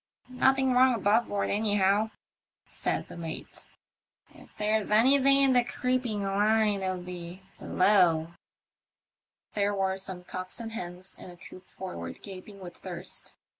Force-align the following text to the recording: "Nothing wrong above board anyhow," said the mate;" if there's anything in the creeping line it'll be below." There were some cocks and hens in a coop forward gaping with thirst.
"Nothing 0.33 0.73
wrong 0.73 0.95
above 0.95 1.27
board 1.27 1.49
anyhow," 1.51 2.09
said 2.67 3.07
the 3.07 3.15
mate;" 3.15 3.69
if 4.43 4.55
there's 4.57 4.89
anything 4.89 5.37
in 5.43 5.53
the 5.53 5.63
creeping 5.63 6.23
line 6.23 6.81
it'll 6.81 6.97
be 7.03 7.43
below." 7.59 8.33
There 9.53 9.75
were 9.75 9.97
some 9.97 10.23
cocks 10.23 10.59
and 10.59 10.71
hens 10.71 11.13
in 11.19 11.29
a 11.29 11.37
coop 11.37 11.67
forward 11.67 12.23
gaping 12.23 12.61
with 12.61 12.77
thirst. 12.77 13.35